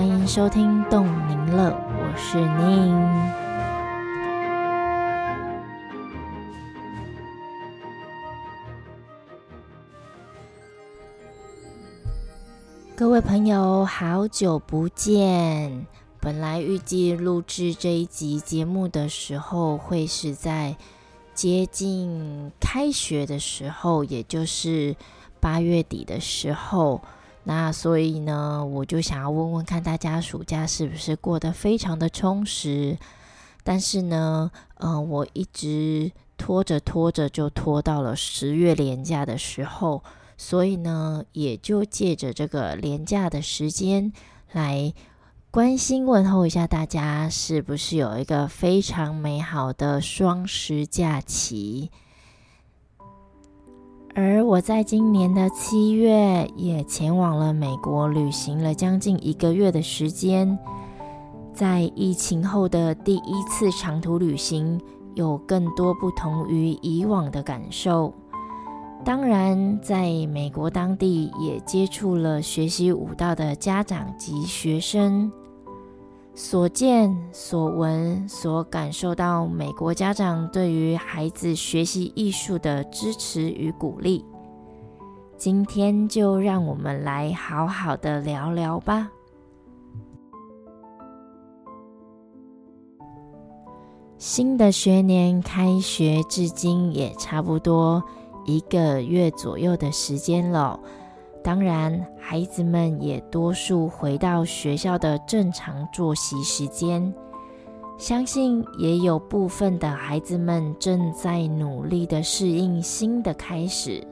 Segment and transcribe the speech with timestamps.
[0.00, 2.90] 欢迎收听动宁乐，我是宁。
[12.96, 15.86] 各位朋友，好久不见。
[16.18, 20.78] 本来预计录制这一集节目的时候，会是在
[21.34, 24.96] 接近开学的时候，也就是
[25.40, 27.02] 八月底的时候。
[27.44, 32.98] 那所以呢，我就想要问问看大家暑假是不是过得非常的充实？
[33.64, 40.02] 但是呢，嗯，我一直拖着拖着，就拖到了十月连假的时候。
[40.36, 44.12] 所以呢，也就借着这个连假的时间
[44.52, 44.92] 来。
[45.50, 51.90] 关心问候一下大家，是不是有一个非常美好的双十假期？
[54.14, 60.58] 而我在今年的七月也前往了美国旅行了将近一个月的时间，
[61.54, 64.80] 在疫情后的第一次长途旅行，
[65.14, 68.12] 有更多不同于以往的感受。
[69.04, 75.30] 当然，在美国当地也接触了学习舞蹈的家长及学生。
[76.42, 84.24] 所见所闻所感受到，美国家长对于孩子学习艺术的支持与鼓励。
[85.36, 89.10] 今天就让我们来好好的聊聊吧。
[94.16, 98.02] 新的学年开学至今也差不多
[98.46, 100.80] 一个月左右的时间了。
[101.42, 107.12] 当然，孩子们也多数回到学校的正常作息时间。
[107.96, 114.02] 相信也有部分的孩子们正在努力的适应新的开始，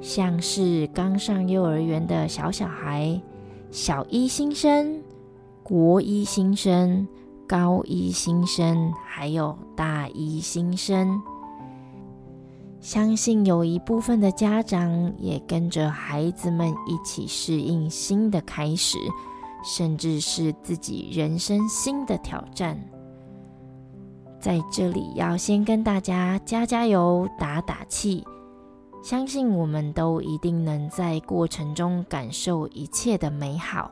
[0.00, 3.20] 像是刚上幼儿园的小小孩、
[3.70, 5.02] 小一新生、
[5.62, 7.06] 国一新生、
[7.48, 11.20] 高一新生，还有大一新生。
[12.84, 18.98] 相信有一部分的家长也跟着孩子们一起适应新的开始，
[19.64, 22.78] 甚至是自己人生新的挑战。
[24.38, 28.22] 在这里要先跟大家加加油、打打气，
[29.02, 33.90] 相信我们都一定能在过程中感受一切的美好。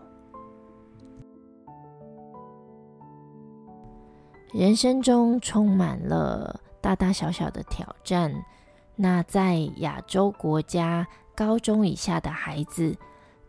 [4.52, 8.31] 人生中充满了大大小小的挑战。
[8.94, 12.94] 那在亚洲国家，高中以下的孩子，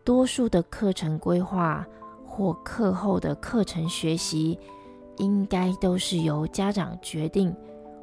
[0.03, 1.85] 多数的课程规划
[2.25, 4.57] 或课后的课程学习，
[5.17, 7.53] 应该都是由家长决定，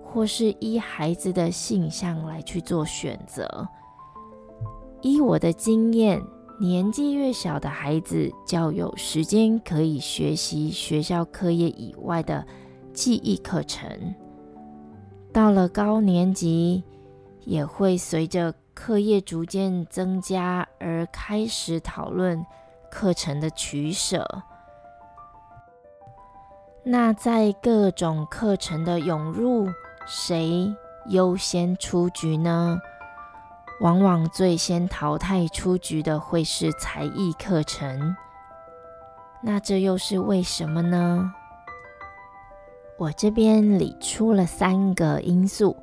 [0.05, 3.67] 或是依孩子的性向来去做选择。
[5.01, 6.23] 依我的经验，
[6.61, 12.47] 年纪越小的孩子，较有时间可以学习学校课业以外的
[12.93, 13.89] 记忆课程。
[15.33, 16.85] 到了高年级。
[17.45, 22.45] 也会随着课业逐渐增加而开始讨论
[22.91, 24.43] 课程的取舍。
[26.83, 29.69] 那在各种课程的涌入，
[30.07, 30.75] 谁
[31.07, 32.79] 优先出局呢？
[33.81, 38.17] 往往最先淘汰出局的会是才艺课程。
[39.43, 41.33] 那这又是为什么呢？
[42.99, 45.77] 我这边理出了三个因素。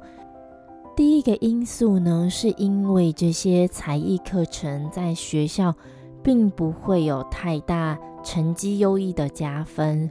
[0.97, 5.75] 第一个因素呢，是因为这些才艺课程在学校
[6.23, 10.09] 并不会有太大成绩优异的加分。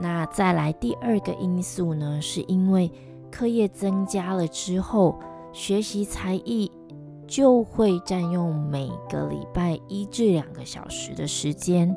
[0.00, 2.90] 那再来第二个因素呢，是因为
[3.30, 5.16] 课业增加了之后，
[5.52, 6.68] 学习才艺
[7.28, 11.96] 就会占用每个礼拜一至两个小时的时间。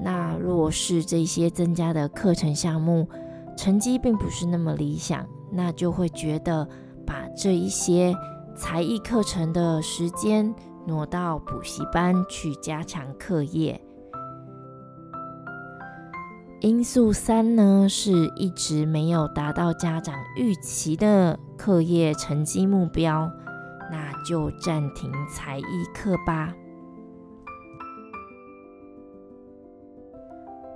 [0.00, 3.08] 那若是这些增加的课程项目
[3.56, 6.68] 成绩并不是那么理想，那就会觉得。
[7.06, 8.14] 把这一些
[8.54, 10.52] 才艺课程的时间
[10.86, 13.80] 挪到补习班去加强课业。
[16.60, 23.30] 因素三呢，是一直没有达到家长预期的课业成绩目标，
[23.90, 26.54] 那就暂停才艺课吧。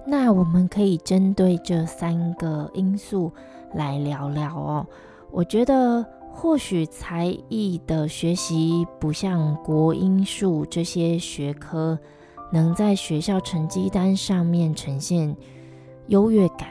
[0.06, 3.32] 那我们可以针对这三个因素
[3.74, 4.86] 来聊聊哦。
[5.30, 6.06] 我觉得。
[6.32, 11.98] 或许才艺的学习不像国音数这些学科
[12.50, 15.36] 能在学校成绩单上面呈现
[16.06, 16.68] 优越感，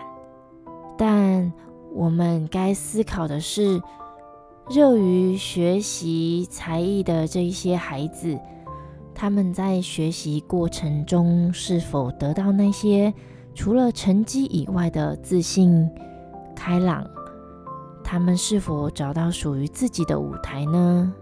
[0.98, 1.54] 但
[1.94, 3.80] 我们该思考的是，
[4.70, 8.38] 热于学习才艺的这一些孩子，
[9.14, 13.14] 他们在学习过程中是否得到那些
[13.54, 15.90] 除了成绩以外的自信、
[16.56, 17.06] 开朗？
[18.12, 21.14] 他们是否找到属于自己的舞台呢？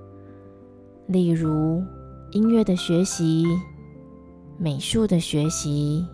[1.07, 1.83] 例如
[2.31, 3.43] 音乐的学习、
[4.57, 6.07] 美术的学习、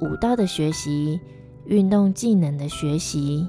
[0.00, 1.20] 舞蹈的学习、
[1.66, 3.44] 运动技能的学习。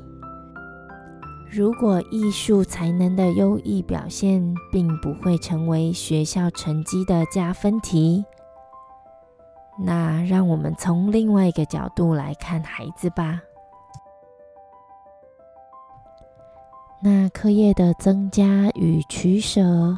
[1.51, 8.25] 如果艺术才能的优异表现并不会成为学校成绩的加分题，
[9.77, 13.39] 那让我们从另外一个角度来看孩子吧。
[17.01, 19.97] 那课业的增加与取舍。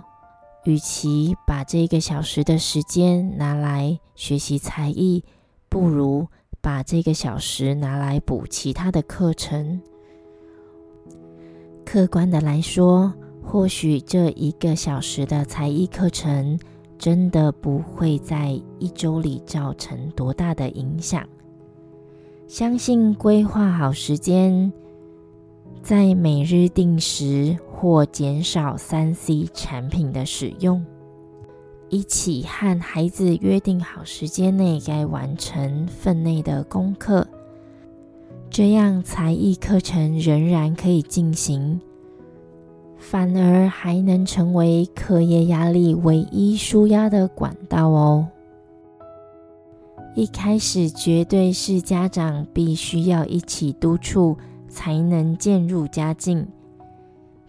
[0.66, 5.24] 与其把这个小时的时间拿来学习才艺，
[5.70, 6.28] 不如
[6.60, 9.82] 把这个小时拿来补其他的课程。
[11.86, 16.60] 客观的来说，或许这一个小时的才艺课程
[16.98, 21.26] 真的不会在一周里造成多大的影响。
[22.46, 24.70] 相信规划好时间。
[25.82, 30.86] 在每日定时或减少三 C 产品的使用，
[31.88, 37.26] 一起和孩子约定好时间内该完成分内的功课，
[38.50, 41.80] 这样才艺课程仍然可以进行，
[42.98, 48.28] 反而还能成为课业压力唯一舒压的管道哦。
[50.16, 54.36] 一开始绝对是家长必须要一起督促。
[54.78, 56.48] 才能渐入佳境，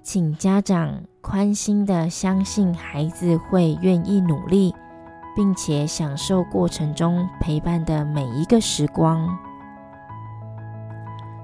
[0.03, 4.75] 请家长宽心的相信孩子会愿意努力，
[5.37, 9.29] 并且享受过程中陪伴的每一个时光。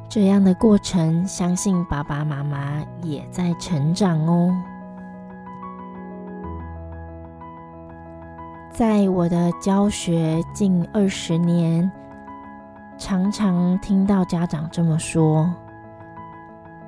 [0.09, 4.57] 这样的过程，相信爸爸妈妈也在成长哦。
[8.71, 11.93] 在我的教学近二十年，
[12.97, 15.55] 常常听到家长这么说。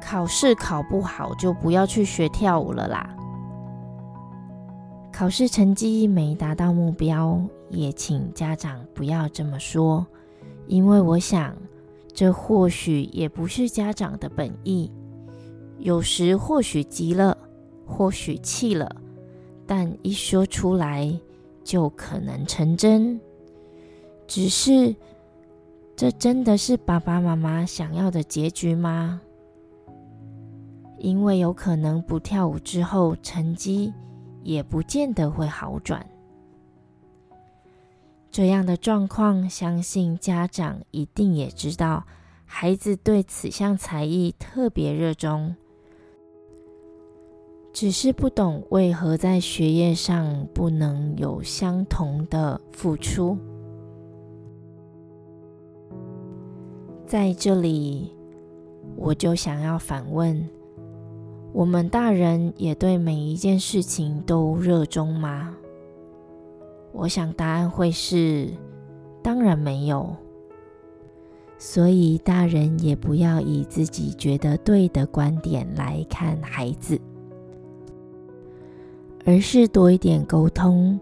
[0.00, 3.14] 考试考不好就不要去学跳舞了啦。
[5.12, 7.40] 考试成绩没达到目标，
[7.70, 10.06] 也请家长不要这么说，
[10.66, 11.56] 因为我想
[12.12, 14.90] 这或许也不是家长的本意。
[15.78, 17.36] 有时或许急了，
[17.86, 18.94] 或许气了，
[19.66, 21.18] 但一说出来
[21.64, 23.20] 就可能成真。
[24.26, 24.94] 只是，
[25.94, 29.20] 这真的是爸爸妈妈想要的结局吗？
[31.06, 33.94] 因为有可能不跳舞之后，成绩
[34.42, 36.04] 也不见得会好转。
[38.28, 42.04] 这样的状况，相信家长一定也知道，
[42.44, 45.54] 孩子对此项才艺特别热衷，
[47.72, 53.38] 只是不懂为何在学业上不能有相同的付出。
[57.06, 58.12] 在这里，
[58.96, 60.44] 我就想要反问。
[61.52, 65.56] 我们大人也对每一件事情都热衷吗？
[66.92, 68.48] 我想答案会是，
[69.22, 70.14] 当然没有。
[71.58, 77.00] 所以大人也不要以自己觉得对的观点来看孩子，
[79.24, 81.00] 而是多一点沟通，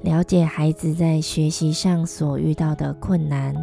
[0.00, 3.54] 了解孩子在学习上所遇到的困难。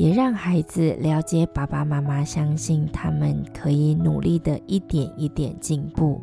[0.00, 6.18] 也让孩子了解爸爸妈妈相信他们可以努力的一点一点进步。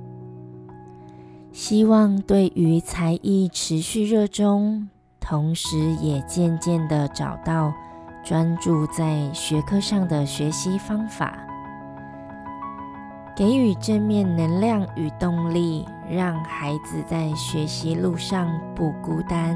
[1.51, 7.71] 希望对于才艺持续热衷，同时也渐渐的找到
[8.25, 11.37] 专注在学科上的学习方法，
[13.35, 19.55] 给予正面能量与动力，让孩子在学习路上不孤单。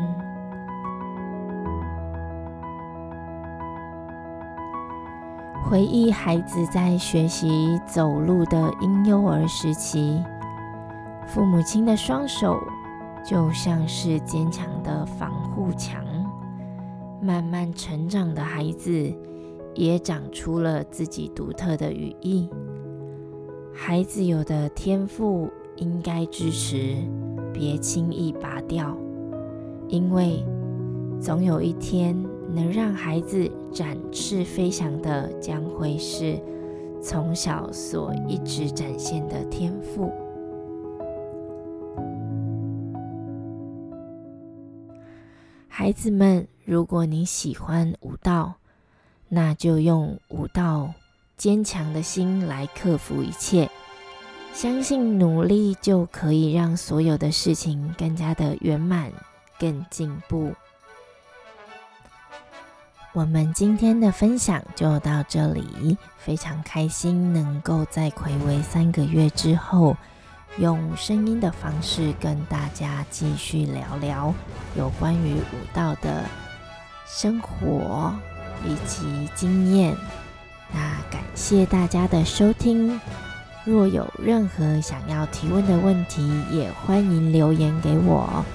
[5.71, 10.21] 回忆孩子在学习走路的婴幼儿时期，
[11.25, 12.59] 父母亲的双手
[13.25, 16.03] 就像是坚强的防护墙。
[17.21, 19.15] 慢慢成长的孩子
[19.73, 22.49] 也长出了自己独特的羽翼。
[23.73, 26.97] 孩子有的天赋应该支持，
[27.53, 28.93] 别轻易拔掉，
[29.87, 30.45] 因为
[31.17, 32.13] 总有一天。
[32.53, 36.39] 能让孩子展翅飞翔的，将会是
[37.01, 40.11] 从小所一直展现的天赋。
[45.67, 48.53] 孩子们，如果你喜欢舞蹈，
[49.29, 50.93] 那就用舞蹈
[51.37, 53.69] 坚强的心来克服一切。
[54.53, 59.09] 相信努力就可以让所有的事情更加的圆满，
[59.57, 60.51] 更进步。
[63.13, 69.97] 我们今天的分享就到这里，非常开心能够在暌违三个月之后，
[70.57, 74.33] 用声音的方式跟大家继续聊聊
[74.77, 76.23] 有关于武道的
[77.05, 78.13] 生活
[78.65, 79.93] 以及经验。
[80.71, 80.79] 那
[81.11, 82.97] 感谢大家的收听，
[83.65, 88.45] 若有任何想要提问的问题，也欢迎留言给我，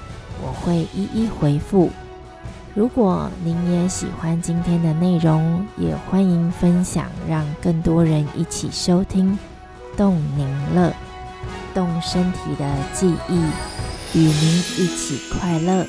[0.42, 1.90] 我会一一回复。
[2.76, 9.38] 如果您也喜欢今天的内容，也欢迎分享，让更多人一起收听。
[9.96, 10.92] 动宁乐，
[11.72, 13.36] 动身体的记忆，
[14.12, 15.86] 与您一起快乐。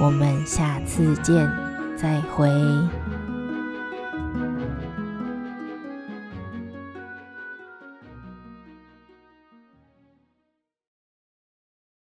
[0.00, 1.48] 我们下次见，
[1.96, 2.50] 再会。